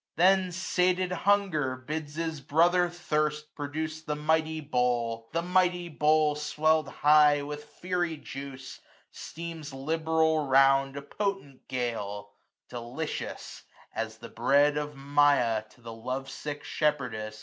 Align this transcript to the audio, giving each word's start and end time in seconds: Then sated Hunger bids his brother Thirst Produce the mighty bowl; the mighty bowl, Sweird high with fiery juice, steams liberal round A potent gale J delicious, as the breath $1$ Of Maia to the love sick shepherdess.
Then 0.15 0.51
sated 0.51 1.11
Hunger 1.11 1.75
bids 1.75 2.15
his 2.15 2.41
brother 2.41 2.89
Thirst 2.89 3.53
Produce 3.53 4.01
the 4.01 4.15
mighty 4.15 4.59
bowl; 4.59 5.29
the 5.31 5.43
mighty 5.43 5.89
bowl, 5.89 6.33
Sweird 6.35 6.87
high 6.87 7.43
with 7.43 7.65
fiery 7.65 8.17
juice, 8.17 8.79
steams 9.11 9.75
liberal 9.75 10.47
round 10.47 10.97
A 10.97 11.03
potent 11.03 11.67
gale 11.67 12.31
J 12.71 12.77
delicious, 12.77 13.61
as 13.93 14.17
the 14.17 14.29
breath 14.29 14.73
$1$ 14.73 14.77
Of 14.77 14.95
Maia 14.95 15.61
to 15.69 15.81
the 15.81 15.93
love 15.93 16.31
sick 16.31 16.63
shepherdess. 16.63 17.39